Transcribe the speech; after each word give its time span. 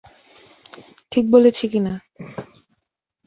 ঠিক 1.11 1.25
বলেছি 1.31 1.63
কিনা? 1.67 1.93